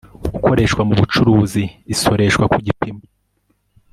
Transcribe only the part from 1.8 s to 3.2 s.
isoreshwa ku gipimo